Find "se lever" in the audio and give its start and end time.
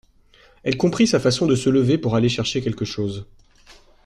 1.53-1.99